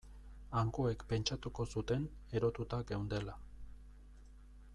Hangoek 0.61 1.03
pentsatuko 1.11 1.67
zuten 1.73 2.09
erotuta 2.39 2.81
geundela. 2.93 3.37